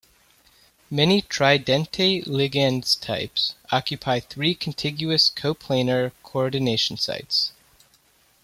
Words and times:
Many 0.89 1.21
tridentate 1.21 2.25
ligands 2.25 2.99
types 2.99 3.53
occupy 3.71 4.19
three 4.19 4.55
contiguous, 4.55 5.29
coplanar 5.29 6.11
coordination 6.23 6.97
sites. 6.97 7.51